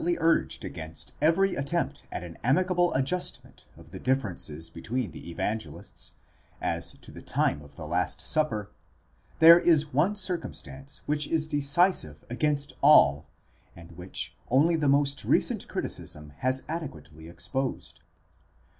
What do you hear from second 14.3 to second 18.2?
only the most recent criticism has adequately exposed.